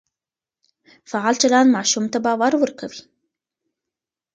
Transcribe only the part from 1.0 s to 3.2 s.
فعال چلند ماشوم ته باور ورکوي.